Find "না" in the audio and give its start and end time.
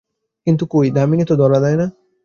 1.77-1.87